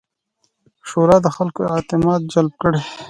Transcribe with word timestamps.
شورا 0.89 1.17
د 1.25 1.27
خلکو 1.35 1.61
اعتماد 1.75 2.21
جلب 2.33 2.53
کړي. 2.61 2.81